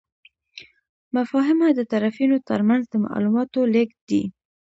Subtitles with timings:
[1.15, 4.23] مفاهمه د طرفینو ترمنځ د معلوماتو لیږد دی.